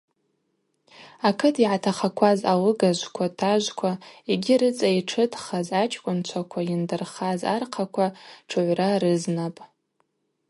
[1.27, 3.91] Акыт йгӏатахакваз алыгажвква, тажвква
[4.31, 8.07] йгьи рыцӏа йтшытхаз ачкӏвынчваква йындырхаз архъаква
[8.47, 9.59] тшыгӏвра рызнапӏ.